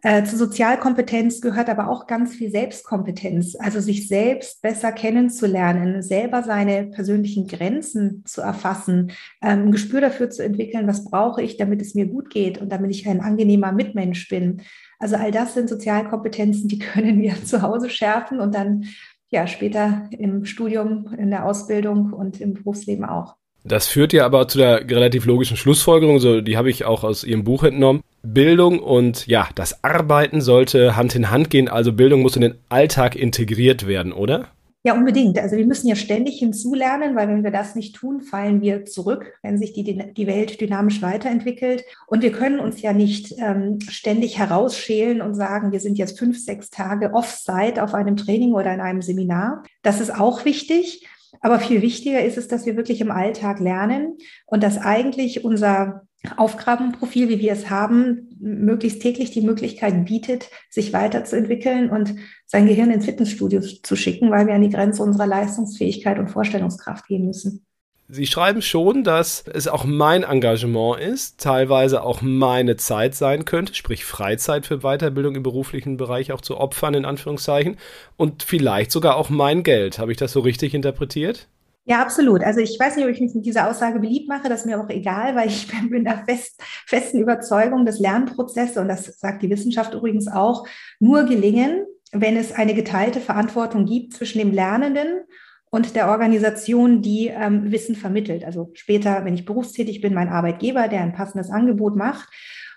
Äh, 0.08 0.24
zu 0.24 0.38
Sozialkompetenz 0.38 1.42
gehört 1.42 1.70
aber 1.70 1.90
auch 1.90 2.08
ganz 2.08 2.34
viel 2.34 2.50
Selbstkompetenz, 2.50 3.58
also 3.60 3.82
sich 3.82 4.08
selbst 4.08 4.62
besser 4.62 4.94
kennenzulernen, 4.94 6.02
selber 6.02 6.44
seine 6.44 6.86
persönlichen 6.86 7.46
Grenzen 7.46 8.24
zu 8.26 8.40
erfassen, 8.40 9.12
ähm, 9.42 9.64
ein 9.64 9.72
Gespür 9.74 10.00
dafür 10.00 10.30
zu 10.30 10.46
entwickeln, 10.46 10.88
was 10.88 11.04
brauche 11.04 11.42
ich, 11.42 11.58
damit 11.58 11.82
es 11.82 11.94
mir 11.94 12.06
gut 12.06 12.30
geht 12.30 12.58
und 12.58 12.72
damit 12.72 12.92
ich 12.92 13.06
ein 13.06 13.20
angenehmer 13.20 13.74
Mitmensch 13.74 14.30
bin. 14.30 14.62
Also 14.98 15.18
all 15.18 15.32
das 15.32 15.56
sind 15.56 15.68
Sozialkompetenzen, 15.68 16.70
die 16.70 16.80
können 16.94 17.22
wir 17.22 17.44
zu 17.44 17.62
Hause 17.62 17.90
schärfen 17.90 18.40
und 18.40 18.56
dann 18.56 18.86
ja 19.28 19.46
später 19.46 20.10
im 20.12 20.46
Studium, 20.46 21.14
in 21.18 21.32
der 21.32 21.46
Ausbildung 21.46 22.14
und 22.14 22.40
im 22.40 22.54
Berufsleben 22.54 23.04
auch. 23.04 23.36
Das 23.68 23.88
führt 23.88 24.14
ja 24.14 24.26
aber 24.26 24.48
zu 24.48 24.58
der 24.58 24.90
relativ 24.90 25.26
logischen 25.26 25.58
Schlussfolgerung, 25.58 26.20
so 26.20 26.42
die 26.42 26.58
habe 26.58 26.70
ich 26.70 26.86
auch 26.86 27.04
aus 27.04 27.24
Ihrem 27.24 27.44
Buch 27.44 27.64
entnommen. 27.64 28.02
Bildung 28.24 28.80
und 28.80 29.28
ja, 29.28 29.50
das 29.56 29.84
Arbeiten 29.84 30.42
sollte 30.42 30.96
Hand 30.96 31.16
in 31.16 31.30
Hand 31.30 31.50
gehen, 31.50 31.68
also 31.68 31.94
Bildung 31.94 32.22
muss 32.22 32.36
in 32.36 32.42
den 32.42 32.56
Alltag 32.70 33.16
integriert 33.16 33.88
werden, 33.88 34.12
oder? 34.12 34.48
Ja, 34.84 34.94
unbedingt. 34.94 35.38
Also 35.38 35.58
wir 35.58 35.66
müssen 35.66 35.88
ja 35.90 35.96
ständig 35.96 36.40
hinzulernen, 36.40 37.16
weil 37.16 37.28
wenn 37.28 37.44
wir 37.44 37.52
das 37.52 37.76
nicht 37.76 37.96
tun, 37.96 38.22
fallen 38.22 38.62
wir 38.62 38.86
zurück, 38.86 39.34
wenn 39.44 39.58
sich 39.58 39.74
die, 39.74 39.84
die 39.84 40.28
Welt 40.28 40.62
dynamisch 40.62 41.02
weiterentwickelt. 41.02 41.84
Und 42.06 42.22
wir 42.22 42.32
können 42.32 42.60
uns 42.60 42.82
ja 42.82 42.94
nicht 42.94 43.34
ähm, 43.38 43.80
ständig 43.90 44.38
herausschälen 44.38 45.22
und 45.22 45.36
sagen, 45.36 45.74
wir 45.74 45.82
sind 45.82 45.98
jetzt 45.98 46.18
fünf, 46.18 46.40
sechs 46.40 46.70
Tage 46.70 47.12
off-site 47.14 47.84
auf 47.84 47.94
einem 47.94 48.16
Training 48.16 48.54
oder 48.54 48.74
in 48.74 48.80
einem 48.80 49.02
Seminar. 49.02 49.64
Das 49.82 50.00
ist 50.00 50.18
auch 50.18 50.46
wichtig. 50.46 51.06
Aber 51.42 51.60
viel 51.60 51.82
wichtiger 51.82 52.24
ist 52.24 52.38
es, 52.38 52.48
dass 52.48 52.66
wir 52.66 52.76
wirklich 52.76 53.02
im 53.02 53.12
Alltag 53.12 53.60
lernen 53.60 54.18
und 54.46 54.64
dass 54.64 54.78
eigentlich 54.78 55.44
unser 55.44 56.08
Aufgabenprofil, 56.36 57.30
wie 57.30 57.40
wir 57.40 57.52
es 57.52 57.70
haben, 57.70 58.36
möglichst 58.40 59.02
täglich 59.02 59.32
die 59.32 59.42
Möglichkeit 59.42 60.06
bietet, 60.06 60.50
sich 60.70 60.92
weiterzuentwickeln 60.92 61.90
und 61.90 62.16
sein 62.46 62.68
Gehirn 62.68 62.92
ins 62.92 63.06
Fitnessstudio 63.06 63.62
zu 63.62 63.96
schicken, 63.96 64.32
weil 64.32 64.48
wir 64.48 64.56
an 64.56 64.62
die 64.62 64.70
Grenze 64.70 65.04
unserer 65.04 65.28
Leistungsfähigkeit 65.28 66.18
und 66.18 66.30
Vorstellungskraft 66.30 67.08
gehen 67.08 67.26
müssen. 67.26 67.67
Sie 68.10 68.26
schreiben 68.26 68.62
schon, 68.62 69.04
dass 69.04 69.44
es 69.54 69.68
auch 69.68 69.84
mein 69.84 70.24
Engagement 70.24 71.02
ist, 71.02 71.42
teilweise 71.42 72.04
auch 72.04 72.22
meine 72.22 72.78
Zeit 72.78 73.16
sein 73.16 73.44
könnte, 73.44 73.76
sprich 73.76 74.06
Freizeit 74.06 74.66
für 74.66 74.78
Weiterbildung 74.78 75.36
im 75.36 75.44
beruflichen 75.44 75.98
Bereich 75.98 76.32
auch 76.32 76.40
zu 76.40 76.58
opfern, 76.58 76.94
in 76.94 77.04
Anführungszeichen, 77.04 77.76
und 78.16 78.44
vielleicht 78.44 78.92
sogar 78.92 79.18
auch 79.18 79.30
mein 79.30 79.62
Geld. 79.62 80.00
Habe 80.00 80.14
ich 80.14 80.18
das 80.18 80.32
so 80.32 80.40
richtig 80.40 80.74
interpretiert? 80.74 81.50
Ja, 81.84 82.02
absolut. 82.02 82.44
Also 82.44 82.62
ich 82.62 82.80
weiß 82.80 82.96
nicht, 82.96 83.04
ob 83.06 83.12
ich 83.12 83.20
mich 83.20 83.36
mit 83.36 83.46
dieser 83.46 83.70
Aussage 83.70 84.00
beliebt 84.00 84.30
mache, 84.30 84.48
das 84.48 84.62
ist 84.62 84.66
mir 84.68 84.82
auch 84.82 84.90
egal, 84.90 85.36
weil 85.36 85.50
ich 85.50 85.68
bin 85.90 86.06
der 86.06 86.24
fest, 86.26 86.62
festen 86.86 87.20
Überzeugung, 87.20 87.86
dass 87.86 88.00
Lernprozesse, 88.00 88.80
und 88.80 88.88
das 88.88 89.20
sagt 89.20 89.42
die 89.42 89.50
Wissenschaft 89.50 89.94
übrigens 89.94 90.30
auch, 90.30 90.66
nur 91.02 91.26
gelingen, 91.26 91.86
wenn 92.14 92.38
es 92.38 92.54
eine 92.54 92.74
geteilte 92.74 93.20
Verantwortung 93.20 93.86
gibt 93.86 94.14
zwischen 94.14 94.40
dem 94.40 94.54
Lernenden 94.54 95.26
und 95.70 95.96
der 95.96 96.10
Organisation, 96.10 97.02
die 97.02 97.28
ähm, 97.28 97.72
Wissen 97.72 97.96
vermittelt. 97.96 98.46
Also 98.46 98.72
später, 98.74 99.26
wenn 99.26 99.34
ich 99.34 99.46
berufstätig 99.46 100.02
bin, 100.02 100.14
mein 100.14 100.30
Arbeitgeber, 100.30 100.88
der 100.88 101.02
ein 101.02 101.14
passendes 101.14 101.50
Angebot 101.50 101.96
macht 101.96 102.30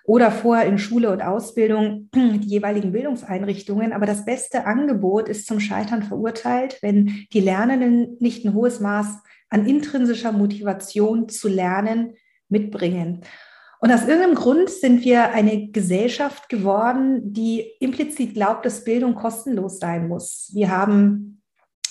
oder 0.04 0.30
vorher 0.30 0.66
in 0.66 0.78
Schule 0.78 1.10
und 1.10 1.22
Ausbildung 1.22 2.10
die 2.14 2.48
jeweiligen 2.48 2.92
Bildungseinrichtungen. 2.92 3.92
Aber 3.92 4.06
das 4.06 4.24
beste 4.24 4.66
Angebot 4.66 5.28
ist 5.28 5.46
zum 5.46 5.60
Scheitern 5.60 6.02
verurteilt, 6.02 6.78
wenn 6.82 7.26
die 7.32 7.40
Lernenden 7.40 8.16
nicht 8.18 8.44
ein 8.44 8.54
hohes 8.54 8.80
Maß 8.80 9.18
an 9.50 9.66
intrinsischer 9.66 10.32
Motivation 10.32 11.28
zu 11.28 11.48
lernen 11.48 12.14
mitbringen. 12.48 13.20
Und 13.80 13.90
aus 13.92 14.02
irgendeinem 14.02 14.34
Grund 14.34 14.68
sind 14.68 15.04
wir 15.04 15.30
eine 15.30 15.68
Gesellschaft 15.68 16.48
geworden, 16.48 17.32
die 17.32 17.64
implizit 17.80 18.34
glaubt, 18.34 18.66
dass 18.66 18.84
Bildung 18.84 19.14
kostenlos 19.14 19.78
sein 19.78 20.06
muss. 20.06 20.50
Wir 20.52 20.70
haben 20.70 21.39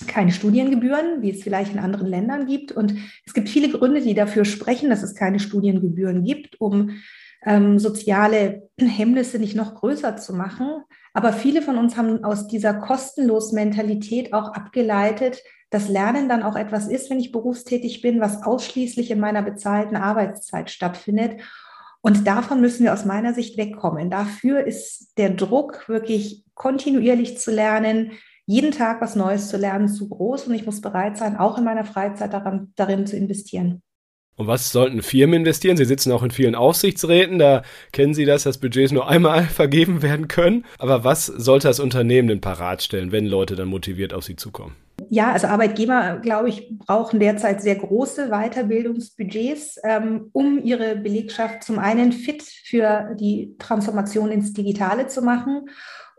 keine 0.08 0.32
Studiengebühren, 0.32 1.22
wie 1.22 1.32
es 1.32 1.44
vielleicht 1.44 1.74
in 1.74 1.80
anderen 1.80 2.08
Ländern 2.08 2.46
gibt. 2.46 2.72
Und 2.72 2.96
es 3.26 3.34
gibt 3.34 3.50
viele 3.50 3.70
Gründe, 3.70 4.02
die 4.02 4.14
dafür 4.14 4.46
sprechen, 4.46 4.90
dass 4.90 5.04
es 5.04 5.16
keine 5.16 5.40
Studiengebühren 5.40 6.24
gibt, 6.24 6.60
um 6.62 6.92
ähm, 7.46 7.80
soziale 7.80 8.70
Hemmnisse 8.80 9.40
nicht 9.40 9.56
noch 9.56 9.76
größer 9.76 10.18
zu 10.18 10.34
machen. 10.34 10.84
Aber 11.14 11.34
viele 11.34 11.62
von 11.62 11.78
uns 11.78 11.98
haben 11.98 12.24
aus 12.24 12.48
dieser 12.48 12.74
kostenlos 12.74 13.52
Mentalität 13.52 14.34
auch 14.34 14.54
abgeleitet, 14.54 15.42
dass 15.70 15.90
Lernen 15.90 16.30
dann 16.30 16.44
auch 16.44 16.56
etwas 16.56 16.88
ist, 16.88 17.10
wenn 17.10 17.20
ich 17.20 17.32
berufstätig 17.32 18.02
bin, 18.02 18.20
was 18.20 18.44
ausschließlich 18.44 19.12
in 19.12 19.20
meiner 19.20 19.42
bezahlten 19.42 19.96
Arbeitszeit 19.96 20.70
stattfindet. 20.70 21.42
Und 22.02 22.26
davon 22.26 22.62
müssen 22.62 22.84
wir 22.84 22.94
aus 22.94 23.06
meiner 23.06 23.34
Sicht 23.34 23.58
wegkommen. 23.58 24.10
Dafür 24.10 24.64
ist 24.64 25.18
der 25.18 25.32
Druck, 25.32 25.88
wirklich 25.90 26.46
kontinuierlich 26.56 27.38
zu 27.38 27.52
lernen, 27.52 28.14
jeden 28.50 28.72
Tag 28.72 29.00
was 29.00 29.16
Neues 29.16 29.48
zu 29.48 29.58
lernen, 29.58 29.88
zu 29.88 30.10
groß 30.10 30.48
und 30.48 30.56
ich 30.56 30.66
muss 30.66 30.82
bereit 30.82 31.18
sein, 31.20 31.38
auch 31.38 31.60
in 31.60 31.64
meiner 31.64 31.86
Freizeit 31.86 32.34
daran, 32.34 32.74
darin 32.76 33.06
zu 33.06 33.16
investieren. 33.16 33.84
Und 34.38 34.48
was 34.48 34.72
sollten 34.72 35.04
Firmen 35.04 35.42
investieren? 35.42 35.78
Sie 35.78 35.86
sitzen 35.86 36.12
auch 36.12 36.24
in 36.24 36.32
vielen 36.32 36.56
Aufsichtsräten, 36.56 37.38
da 37.38 37.62
kennen 37.92 38.16
Sie 38.16 38.26
das, 38.26 38.44
dass 38.44 38.58
Budgets 38.58 38.92
nur 38.92 39.08
einmal 39.08 39.44
vergeben 39.60 40.02
werden 40.02 40.28
können. 40.28 40.66
Aber 40.80 41.04
was 41.04 41.28
sollte 41.28 41.68
das 41.68 41.80
Unternehmen 41.80 42.28
denn 42.28 42.42
parat 42.42 42.82
stellen, 42.82 43.12
wenn 43.12 43.28
Leute 43.28 43.56
dann 43.56 43.68
motiviert 43.68 44.16
auf 44.16 44.24
Sie 44.24 44.36
zukommen? 44.36 44.76
Ja, 45.12 45.32
also 45.32 45.46
Arbeitgeber, 45.46 46.20
glaube 46.20 46.50
ich, 46.50 46.70
brauchen 46.80 47.20
derzeit 47.20 47.62
sehr 47.62 47.76
große 47.76 48.30
Weiterbildungsbudgets, 48.30 49.80
ähm, 49.84 50.30
um 50.34 50.58
ihre 50.64 50.96
Belegschaft 50.96 51.64
zum 51.64 51.78
einen 51.78 52.12
fit 52.12 52.42
für 52.42 53.16
die 53.20 53.56
Transformation 53.60 54.32
ins 54.32 54.54
Digitale 54.54 55.06
zu 55.06 55.22
machen 55.22 55.70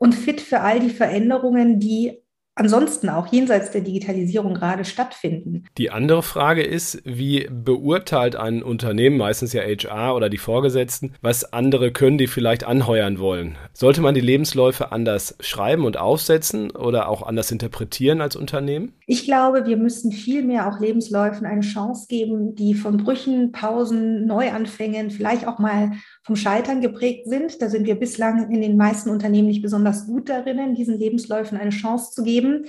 und 0.00 0.14
fit 0.14 0.40
für 0.40 0.60
all 0.60 0.80
die 0.80 0.90
Veränderungen, 0.90 1.78
die 1.78 2.22
ansonsten 2.54 3.08
auch 3.08 3.26
jenseits 3.28 3.70
der 3.70 3.80
Digitalisierung 3.80 4.54
gerade 4.54 4.84
stattfinden. 4.84 5.64
Die 5.78 5.90
andere 5.90 6.22
Frage 6.22 6.62
ist, 6.62 7.00
wie 7.04 7.48
beurteilt 7.50 8.36
ein 8.36 8.62
Unternehmen, 8.62 9.16
meistens 9.16 9.52
ja 9.52 9.62
HR 9.62 10.14
oder 10.14 10.28
die 10.28 10.38
Vorgesetzten, 10.38 11.14
was 11.22 11.52
andere 11.52 11.92
können, 11.92 12.18
die 12.18 12.26
vielleicht 12.26 12.64
anheuern 12.64 13.18
wollen? 13.18 13.56
Sollte 13.72 14.00
man 14.00 14.14
die 14.14 14.20
Lebensläufe 14.20 14.92
anders 14.92 15.36
schreiben 15.40 15.84
und 15.84 15.96
aufsetzen 15.96 16.70
oder 16.70 17.08
auch 17.08 17.22
anders 17.22 17.50
interpretieren 17.50 18.20
als 18.20 18.36
Unternehmen? 18.36 18.94
Ich 19.06 19.24
glaube, 19.24 19.66
wir 19.66 19.76
müssen 19.76 20.12
viel 20.12 20.42
mehr 20.42 20.68
auch 20.68 20.80
Lebensläufen 20.80 21.46
eine 21.46 21.62
Chance 21.62 22.06
geben, 22.08 22.54
die 22.54 22.74
von 22.74 22.98
Brüchen, 22.98 23.52
Pausen, 23.52 24.26
Neuanfängen, 24.26 25.10
vielleicht 25.10 25.46
auch 25.46 25.58
mal 25.58 25.92
vom 26.22 26.36
Scheitern 26.36 26.80
geprägt 26.80 27.26
sind. 27.28 27.60
Da 27.62 27.68
sind 27.68 27.86
wir 27.86 27.94
bislang 27.94 28.50
in 28.50 28.60
den 28.60 28.76
meisten 28.76 29.10
Unternehmen 29.10 29.48
nicht 29.48 29.62
besonders 29.62 30.06
gut 30.06 30.28
darin, 30.28 30.74
diesen 30.74 30.98
Lebensläufen 30.98 31.58
eine 31.58 31.70
Chance 31.70 32.12
zu 32.12 32.22
geben. 32.22 32.66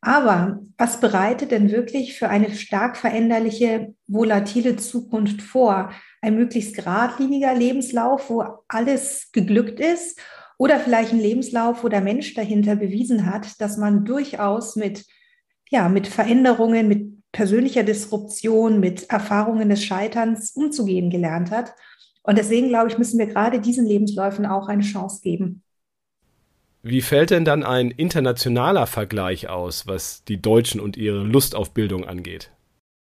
Aber 0.00 0.60
was 0.78 0.98
bereitet 0.98 1.52
denn 1.52 1.70
wirklich 1.70 2.18
für 2.18 2.28
eine 2.28 2.50
stark 2.50 2.96
veränderliche, 2.96 3.94
volatile 4.08 4.76
Zukunft 4.76 5.40
vor? 5.40 5.92
Ein 6.20 6.34
möglichst 6.34 6.74
geradliniger 6.74 7.54
Lebenslauf, 7.54 8.28
wo 8.28 8.44
alles 8.68 9.30
geglückt 9.32 9.78
ist? 9.78 10.20
Oder 10.58 10.80
vielleicht 10.80 11.12
ein 11.12 11.20
Lebenslauf, 11.20 11.84
wo 11.84 11.88
der 11.88 12.00
Mensch 12.00 12.34
dahinter 12.34 12.76
bewiesen 12.76 13.26
hat, 13.26 13.60
dass 13.60 13.76
man 13.76 14.04
durchaus 14.04 14.76
mit, 14.76 15.04
ja, 15.70 15.88
mit 15.88 16.08
Veränderungen, 16.08 16.88
mit 16.88 17.12
persönlicher 17.32 17.82
Disruption, 17.82 18.80
mit 18.80 19.08
Erfahrungen 19.08 19.68
des 19.68 19.84
Scheiterns 19.84 20.50
umzugehen 20.50 21.10
gelernt 21.10 21.50
hat. 21.50 21.74
Und 22.22 22.38
deswegen, 22.38 22.68
glaube 22.68 22.88
ich, 22.88 22.98
müssen 22.98 23.18
wir 23.18 23.26
gerade 23.26 23.60
diesen 23.60 23.86
Lebensläufen 23.86 24.46
auch 24.46 24.68
eine 24.68 24.82
Chance 24.82 25.20
geben. 25.22 25.62
Wie 26.82 27.02
fällt 27.02 27.30
denn 27.30 27.44
dann 27.44 27.62
ein 27.62 27.90
internationaler 27.90 28.86
Vergleich 28.86 29.48
aus, 29.48 29.86
was 29.86 30.24
die 30.24 30.42
Deutschen 30.42 30.80
und 30.80 30.96
ihre 30.96 31.22
Lust 31.22 31.54
auf 31.54 31.72
Bildung 31.72 32.04
angeht? 32.04 32.50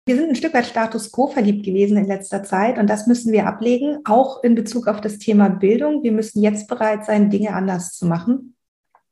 Wir 0.05 0.15
sind 0.15 0.29
ein 0.29 0.35
Stück 0.35 0.53
weit 0.53 0.65
Status 0.65 1.11
quo 1.11 1.27
verliebt 1.27 1.65
gewesen 1.65 1.97
in 1.97 2.07
letzter 2.07 2.43
Zeit 2.43 2.77
und 2.77 2.89
das 2.89 3.07
müssen 3.07 3.33
wir 3.33 3.45
ablegen, 3.45 3.99
auch 4.05 4.41
in 4.41 4.55
Bezug 4.55 4.87
auf 4.87 5.01
das 5.01 5.19
Thema 5.19 5.49
Bildung. 5.49 6.01
Wir 6.01 6.13
müssen 6.13 6.41
jetzt 6.41 6.69
bereit 6.69 7.05
sein, 7.05 7.29
Dinge 7.29 7.53
anders 7.53 7.91
zu 7.91 8.05
machen. 8.05 8.55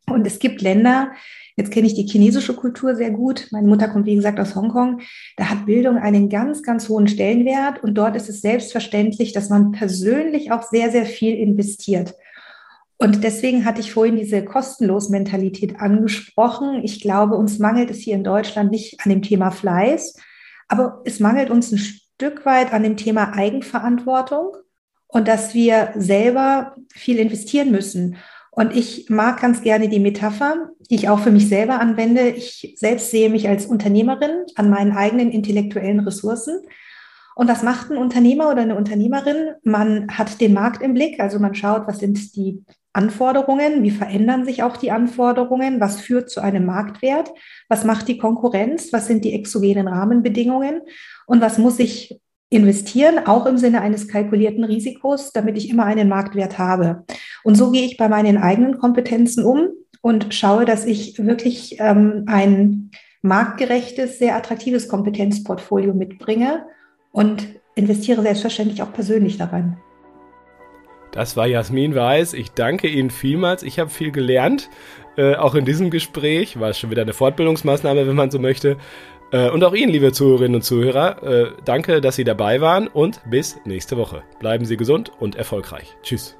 Und 0.08 0.28
es 0.28 0.40
gibt 0.40 0.62
Länder, 0.62 1.12
jetzt 1.56 1.72
kenne 1.72 1.88
ich 1.88 1.96
die 1.96 2.08
chinesische 2.08 2.54
Kultur 2.54 2.96
sehr 2.96 3.12
gut. 3.12 3.48
Meine 3.52 3.68
Mutter 3.68 3.88
kommt, 3.88 4.06
wie 4.06 4.16
gesagt, 4.16 4.40
aus 4.40 4.56
Hongkong. 4.56 5.02
Da 5.38 5.50
hat 5.50 5.66
Bildung 5.66 5.98
einen 5.98 6.30
ganz, 6.30 6.62
ganz 6.62 6.90
hohen 6.90 7.08
Stellenwert 7.08 7.84
und 7.84 7.96
dort 7.96 8.16
ist 8.16 8.30
es 8.30 8.42
selbstverständlich, 8.42 9.34
dass 9.34 9.50
man 9.50 9.72
persönlich 9.72 10.52
auch 10.52 10.64
sehr, 10.64 10.92
sehr 10.92 11.06
viel 11.06 11.36
investiert. 11.36 12.14
Und 12.98 13.24
deswegen 13.24 13.66
hatte 13.66 13.82
ich 13.82 13.92
vorhin 13.92 14.16
diese 14.16 14.46
kostenlos 14.46 15.10
Mentalität 15.10 15.80
angesprochen. 15.80 16.82
Ich 16.84 17.02
glaube, 17.02 17.36
uns 17.36 17.60
mangelt 17.60 17.90
es 17.92 18.00
hier 18.00 18.16
in 18.16 18.24
Deutschland 18.24 18.72
nicht 18.72 19.02
an 19.02 19.10
dem 19.10 19.22
Thema 19.22 19.52
Fleiß, 19.52 20.16
aber 20.70 21.02
es 21.04 21.20
mangelt 21.20 21.50
uns 21.50 21.72
ein 21.72 21.78
Stück 21.78 22.46
weit 22.46 22.74
an 22.74 22.84
dem 22.84 22.96
Thema 22.96 23.34
Eigenverantwortung 23.34 24.56
und 25.08 25.28
dass 25.28 25.54
wir 25.54 25.94
selber 25.96 26.76
viel 26.94 27.18
investieren 27.18 27.72
müssen. 27.72 28.16
Und 28.56 28.74
ich 28.74 29.10
mag 29.10 29.42
ganz 29.42 29.62
gerne 29.64 29.90
die 29.90 30.00
Metapher, 30.00 30.70
die 30.90 30.96
ich 30.96 31.10
auch 31.10 31.20
für 31.20 31.32
mich 31.32 31.50
selber 31.50 31.82
anwende. 31.82 32.30
Ich 32.30 32.74
selbst 32.78 33.12
sehe 33.12 33.30
mich 33.30 33.50
als 33.50 33.66
Unternehmerin 33.66 34.46
an 34.56 34.70
meinen 34.70 34.94
eigenen 34.94 35.30
intellektuellen 35.30 36.00
Ressourcen. 36.00 36.62
Und 37.36 37.50
was 37.50 37.64
macht 37.64 37.92
ein 37.92 37.98
Unternehmer 37.98 38.50
oder 38.50 38.62
eine 38.62 38.78
Unternehmerin? 38.78 39.56
Man 39.64 40.08
hat 40.10 40.40
den 40.40 40.54
Markt 40.54 40.82
im 40.82 40.94
Blick, 40.94 41.20
also 41.20 41.38
man 41.38 41.54
schaut, 41.54 41.86
was 41.86 42.00
sind 42.00 42.34
die 42.38 42.64
Anforderungen, 42.94 43.84
wie 43.84 43.92
verändern 43.92 44.46
sich 44.46 44.64
auch 44.64 44.78
die 44.78 44.92
Anforderungen, 44.92 45.82
was 45.82 46.00
führt 46.00 46.30
zu 46.30 46.40
einem 46.40 46.66
Marktwert, 46.66 47.34
was 47.68 47.84
macht 47.84 48.08
die 48.08 48.18
Konkurrenz, 48.18 48.94
was 48.94 49.08
sind 49.08 49.26
die 49.26 49.34
exogenen 49.34 49.90
Rahmenbedingungen 49.90 50.80
und 51.26 51.42
was 51.42 51.58
muss 51.58 51.78
ich 51.80 52.22
investieren, 52.56 53.20
auch 53.28 53.46
im 53.46 53.58
Sinne 53.58 53.82
eines 53.82 54.08
kalkulierten 54.08 54.64
Risikos, 54.64 55.32
damit 55.32 55.58
ich 55.58 55.70
immer 55.70 55.86
einen 55.86 56.10
Marktwert 56.10 56.58
habe. 56.58 57.04
Und 57.44 57.56
so 57.56 57.72
gehe 57.72 57.86
ich 57.86 57.98
bei 57.98 58.08
meinen 58.10 58.38
eigenen 58.38 58.80
Kompetenzen 58.80 59.44
um 59.44 59.68
und 60.02 60.34
schaue, 60.34 60.66
dass 60.66 60.86
ich 60.86 61.18
wirklich 61.24 61.78
ähm, 61.80 62.24
ein 62.28 62.92
marktgerechtes, 63.22 64.20
sehr 64.20 64.36
attraktives 64.36 64.88
Kompetenzportfolio 64.88 65.94
mitbringe 65.94 66.66
und 67.12 67.48
investiere 67.76 68.22
selbstverständlich 68.22 68.82
auch 68.82 68.94
persönlich 68.94 69.38
daran. 69.38 69.78
Das 71.12 71.38
war 71.38 71.48
Jasmin 71.48 71.96
Weiß. 71.96 72.34
Ich 72.34 72.52
danke 72.52 72.88
Ihnen 72.88 73.10
vielmals. 73.10 73.64
Ich 73.64 73.80
habe 73.80 73.90
viel 73.90 74.12
gelernt, 74.12 74.70
äh, 75.18 75.36
auch 75.36 75.56
in 75.56 75.64
diesem 75.64 75.90
Gespräch. 75.90 76.60
War 76.60 76.74
schon 76.74 76.92
wieder 76.92 77.04
eine 77.04 77.14
Fortbildungsmaßnahme, 77.14 78.06
wenn 78.06 78.16
man 78.16 78.32
so 78.32 78.40
möchte. 78.40 78.78
Äh, 79.32 79.50
und 79.50 79.64
auch 79.64 79.74
Ihnen, 79.74 79.92
liebe 79.92 80.12
Zuhörerinnen 80.12 80.56
und 80.56 80.64
Zuhörer, 80.64 81.24
äh, 81.24 81.52
danke, 81.64 82.02
dass 82.02 82.16
Sie 82.16 82.24
dabei 82.24 82.62
waren 82.62 82.88
und 82.88 83.22
bis 83.30 83.58
nächste 83.66 83.98
Woche. 83.98 84.24
Bleiben 84.40 84.66
Sie 84.66 84.78
gesund 84.78 85.12
und 85.20 85.36
erfolgreich. 85.36 85.96
Tschüss. 86.04 86.36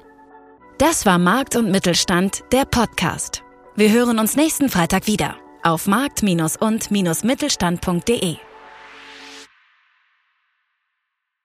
Das 0.78 1.06
war 1.06 1.18
Markt 1.18 1.56
und 1.56 1.70
Mittelstand, 1.70 2.44
der 2.52 2.64
Podcast. 2.64 3.42
Wir 3.76 3.92
hören 3.92 4.18
uns 4.18 4.36
nächsten 4.36 4.68
Freitag 4.68 5.06
wieder 5.06 5.36
auf 5.62 5.86
markt- 5.86 6.22
und-mittelstand.de. 6.22 8.36